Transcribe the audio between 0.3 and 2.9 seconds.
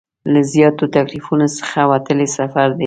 له زیاتو تکلیفونو څخه وتلی سفر دی.